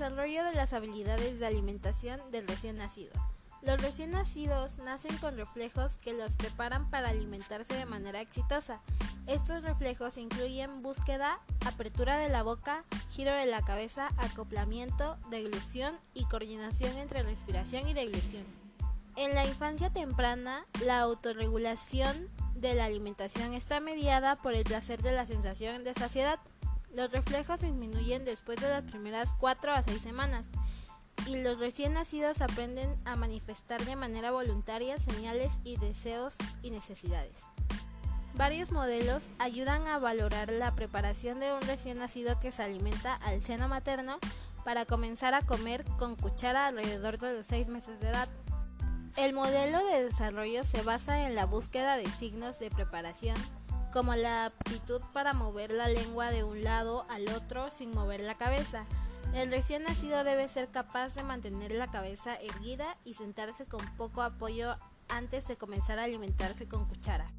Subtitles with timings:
[0.00, 3.12] Desarrollo de las habilidades de alimentación del recién nacido.
[3.60, 8.80] Los recién nacidos nacen con reflejos que los preparan para alimentarse de manera exitosa.
[9.26, 16.24] Estos reflejos incluyen búsqueda, apertura de la boca, giro de la cabeza, acoplamiento, deglución y
[16.24, 18.46] coordinación entre respiración y deglución.
[19.16, 25.12] En la infancia temprana, la autorregulación de la alimentación está mediada por el placer de
[25.12, 26.40] la sensación de saciedad.
[26.94, 30.48] Los reflejos disminuyen después de las primeras 4 a 6 semanas
[31.26, 37.34] y los recién nacidos aprenden a manifestar de manera voluntaria señales y deseos y necesidades.
[38.34, 43.42] Varios modelos ayudan a valorar la preparación de un recién nacido que se alimenta al
[43.42, 44.18] seno materno
[44.64, 48.28] para comenzar a comer con cuchara alrededor de los 6 meses de edad.
[49.16, 53.36] El modelo de desarrollo se basa en la búsqueda de signos de preparación
[53.92, 58.34] como la aptitud para mover la lengua de un lado al otro sin mover la
[58.34, 58.84] cabeza.
[59.34, 64.22] El recién nacido debe ser capaz de mantener la cabeza erguida y sentarse con poco
[64.22, 64.76] apoyo
[65.08, 67.30] antes de comenzar a alimentarse con cuchara.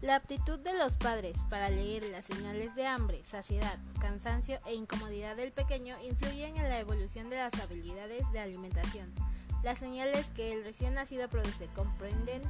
[0.00, 5.36] La aptitud de los padres para leer las señales de hambre, saciedad, cansancio e incomodidad
[5.36, 9.12] del pequeño influyen en la evolución de las habilidades de alimentación.
[9.62, 12.42] Las señales que el recién nacido produce comprenden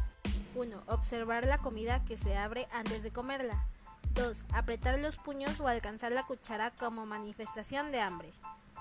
[0.55, 0.83] 1.
[0.87, 3.65] Observar la comida que se abre antes de comerla.
[4.15, 4.45] 2.
[4.53, 8.31] Apretar los puños o alcanzar la cuchara como manifestación de hambre.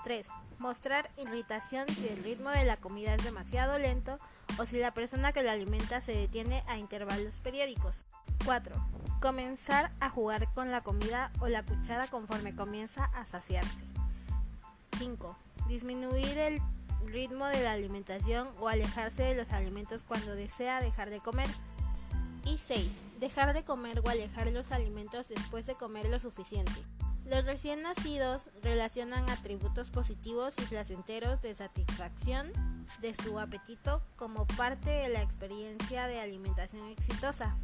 [0.04, 0.26] 3.
[0.58, 4.18] Mostrar irritación si el ritmo de la comida es demasiado lento
[4.58, 8.04] o si la persona que la alimenta se detiene a intervalos periódicos.
[8.44, 8.74] 4.
[9.20, 13.84] Comenzar a jugar con la comida o la cuchara conforme comienza a saciarse.
[14.98, 15.36] 5.
[15.68, 16.60] Disminuir el
[17.06, 21.48] ritmo de la alimentación o alejarse de los alimentos cuando desea dejar de comer.
[22.44, 23.02] Y 6.
[23.18, 26.84] Dejar de comer o alejar los alimentos después de comer lo suficiente.
[27.26, 32.50] Los recién nacidos relacionan atributos positivos y placenteros de satisfacción
[33.00, 37.56] de su apetito como parte de la experiencia de alimentación exitosa.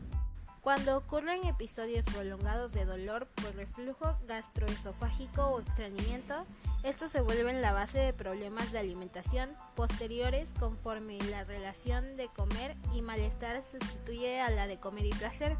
[0.61, 6.45] Cuando ocurren episodios prolongados de dolor por reflujo gastroesofágico o estreñimiento,
[6.87, 12.77] estos se vuelven la base de problemas de alimentación posteriores conforme la relación de comer
[12.95, 15.57] y malestar sustituye a la de comer y placer.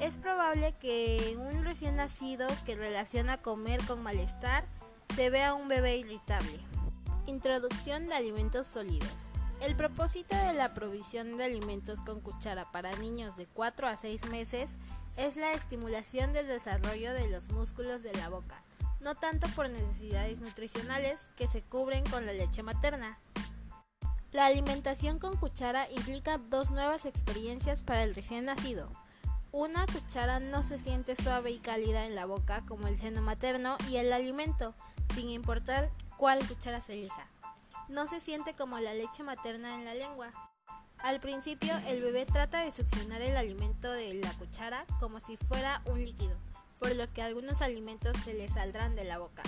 [0.00, 4.64] Es probable que un recién nacido que relaciona comer con malestar
[5.14, 6.58] se vea un bebé irritable.
[7.26, 9.28] Introducción de alimentos sólidos.
[9.60, 14.30] El propósito de la provisión de alimentos con cuchara para niños de 4 a 6
[14.30, 14.70] meses
[15.18, 18.62] es la estimulación del desarrollo de los músculos de la boca,
[19.02, 23.18] no tanto por necesidades nutricionales que se cubren con la leche materna.
[24.30, 28.90] La alimentación con cuchara implica dos nuevas experiencias para el recién nacido.
[29.50, 33.76] Una cuchara no se siente suave y cálida en la boca como el seno materno
[33.90, 34.74] y el alimento,
[35.14, 37.28] sin importar cuál cuchara se elija
[37.88, 40.32] no se siente como la leche materna en la lengua.
[40.98, 45.82] Al principio, el bebé trata de succionar el alimento de la cuchara como si fuera
[45.86, 46.36] un líquido,
[46.82, 49.44] por lo que algunos alimentos se le saldrán de la boca.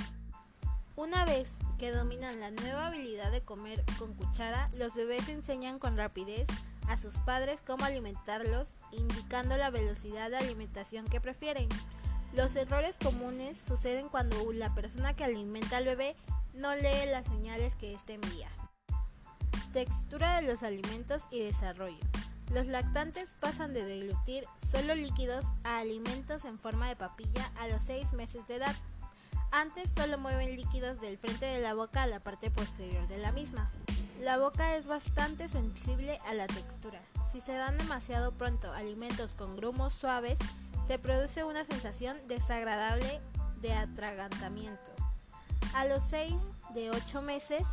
[0.95, 5.97] Una vez que dominan la nueva habilidad de comer con cuchara, los bebés enseñan con
[5.97, 6.47] rapidez
[6.87, 11.69] a sus padres cómo alimentarlos, indicando la velocidad de alimentación que prefieren.
[12.35, 16.15] Los errores comunes suceden cuando la persona que alimenta al bebé
[16.53, 18.49] no lee las señales que éste envía.
[19.73, 22.14] Textura de los alimentos y desarrollo.
[22.53, 27.83] Los lactantes pasan de deglutir solo líquidos a alimentos en forma de papilla a los
[27.83, 28.75] 6 meses de edad.
[29.51, 33.33] Antes solo mueven líquidos del frente de la boca a la parte posterior de la
[33.33, 33.71] misma.
[34.21, 37.01] La boca es bastante sensible a la textura.
[37.31, 40.39] Si se dan demasiado pronto alimentos con grumos suaves,
[40.87, 43.21] se produce una sensación desagradable
[43.61, 44.93] de atragantamiento.
[45.75, 46.33] A los 6
[46.75, 47.67] de 8 meses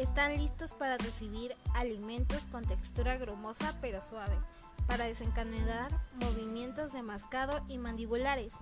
[0.00, 4.36] están listos para recibir alimentos con textura grumosa pero suave,
[4.86, 8.54] para desencadenar movimientos de mascado y mandibulares.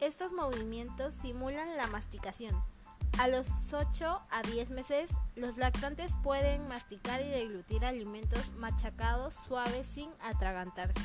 [0.00, 2.58] Estos movimientos simulan la masticación.
[3.18, 9.86] A los 8 a 10 meses, los lactantes pueden masticar y deglutir alimentos machacados suaves
[9.86, 11.02] sin atragantarse.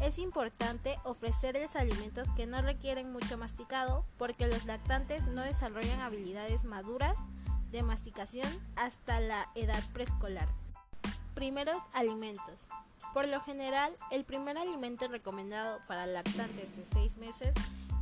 [0.00, 6.64] Es importante ofrecerles alimentos que no requieren mucho masticado porque los lactantes no desarrollan habilidades
[6.64, 7.16] maduras
[7.74, 10.48] de masticación hasta la edad preescolar.
[11.34, 12.68] Primeros alimentos.
[13.12, 17.52] Por lo general, el primer alimento recomendado para lactantes de 6 meses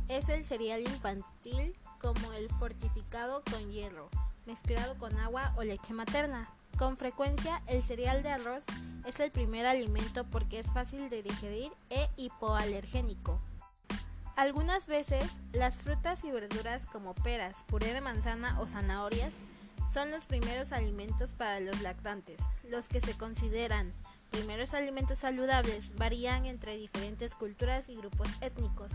[0.09, 4.09] es el cereal infantil como el fortificado con hierro,
[4.45, 6.51] mezclado con agua o leche materna.
[6.77, 8.65] Con frecuencia, el cereal de arroz
[9.05, 13.41] es el primer alimento porque es fácil de digerir e hipoalergénico.
[14.35, 19.33] Algunas veces, las frutas y verduras como peras, puré de manzana o zanahorias
[19.91, 22.37] son los primeros alimentos para los lactantes.
[22.69, 23.93] Los que se consideran
[24.31, 28.91] primeros alimentos saludables varían entre diferentes culturas y grupos étnicos.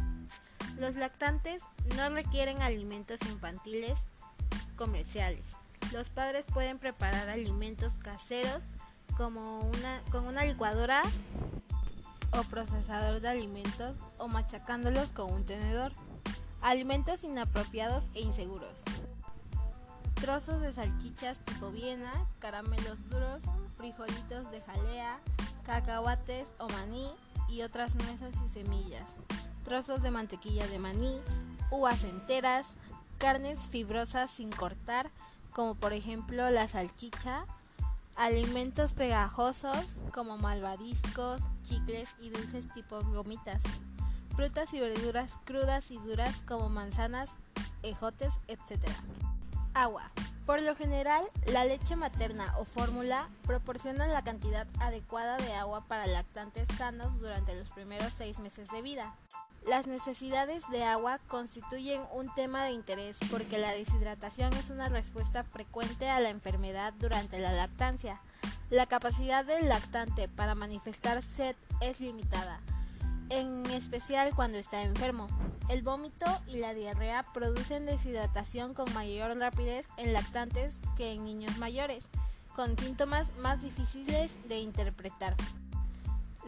[0.79, 1.63] Los lactantes
[1.97, 4.01] no requieren alimentos infantiles
[4.77, 5.45] comerciales.
[5.93, 8.71] Los padres pueden preparar alimentos caseros
[9.17, 11.03] como una, con una licuadora
[12.33, 15.93] o procesador de alimentos o machacándolos con un tenedor.
[16.61, 18.83] Alimentos inapropiados e inseguros.
[20.21, 23.43] Trozos de salchichas tipo Viena, caramelos duros,
[23.77, 25.21] frijolitos de jalea,
[25.65, 27.09] cacahuates o maní
[27.49, 29.05] y otras nueces y semillas.
[29.63, 31.21] Trozos de mantequilla de maní,
[31.71, 32.67] uvas enteras,
[33.19, 35.11] carnes fibrosas sin cortar,
[35.53, 37.45] como por ejemplo la salchicha,
[38.17, 43.63] alimentos pegajosos como malvadiscos, chicles y dulces tipo gomitas,
[44.35, 47.31] frutas y verduras crudas y duras como manzanas,
[47.83, 48.89] ejotes, etc.
[49.79, 50.11] Agua.
[50.45, 56.09] Por lo general, la leche materna o fórmula proporciona la cantidad adecuada de agua para
[56.09, 59.15] lactantes sanos durante los primeros seis meses de vida.
[59.65, 65.45] Las necesidades de agua constituyen un tema de interés porque la deshidratación es una respuesta
[65.45, 68.21] frecuente a la enfermedad durante la lactancia.
[68.71, 72.61] La capacidad del lactante para manifestar sed es limitada,
[73.31, 75.29] en especial cuando está enfermo.
[75.69, 81.59] El vómito y la diarrea producen deshidratación con mayor rapidez en lactantes que en niños
[81.59, 82.09] mayores,
[82.57, 85.37] con síntomas más difíciles de interpretar.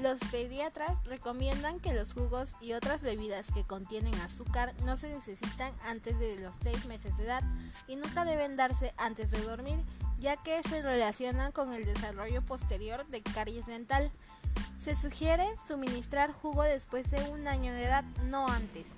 [0.00, 5.74] Los pediatras recomiendan que los jugos y otras bebidas que contienen azúcar no se necesitan
[5.84, 7.42] antes de los 6 meses de edad
[7.86, 9.78] y nunca deben darse antes de dormir,
[10.18, 14.10] ya que se relacionan con el desarrollo posterior de caries dental.
[14.78, 18.88] Se sugiere suministrar jugo después de un año de edad, no antes.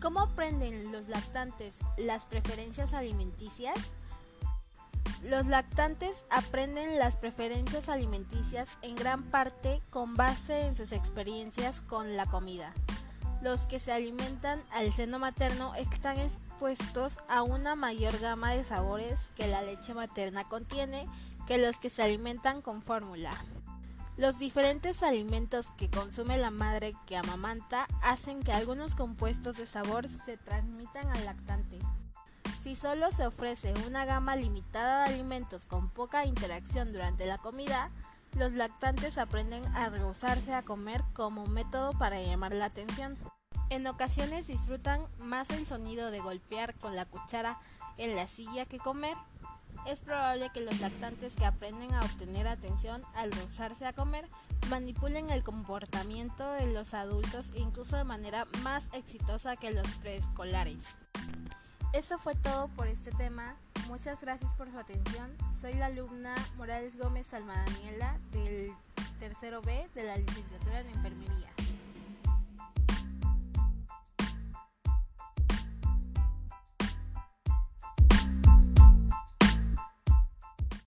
[0.00, 3.76] ¿Cómo aprenden los lactantes las preferencias alimenticias?
[5.24, 12.16] Los lactantes aprenden las preferencias alimenticias en gran parte con base en sus experiencias con
[12.16, 12.72] la comida.
[13.42, 19.30] Los que se alimentan al seno materno están expuestos a una mayor gama de sabores
[19.36, 21.06] que la leche materna contiene
[21.46, 23.30] que los que se alimentan con fórmula.
[24.16, 30.08] Los diferentes alimentos que consume la madre que amamanta hacen que algunos compuestos de sabor
[30.08, 31.78] se transmitan al lactante.
[32.58, 37.90] Si solo se ofrece una gama limitada de alimentos con poca interacción durante la comida,
[38.38, 43.18] los lactantes aprenden a rehusarse a comer como método para llamar la atención.
[43.68, 47.58] En ocasiones disfrutan más el sonido de golpear con la cuchara
[47.98, 49.16] en la silla que comer.
[49.86, 54.26] Es probable que los lactantes que aprenden a obtener atención al rehusarse a comer
[54.68, 60.78] manipulen el comportamiento de los adultos incluso de manera más exitosa que los preescolares.
[61.92, 63.54] Eso fue todo por este tema.
[63.86, 65.34] Muchas gracias por su atención.
[65.58, 68.72] Soy la alumna Morales Gómez Salma Daniela del
[69.20, 71.65] tercero B de la licenciatura en enfermería.